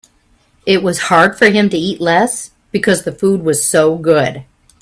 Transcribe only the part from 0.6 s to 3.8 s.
It was hard for him to eat less because the food was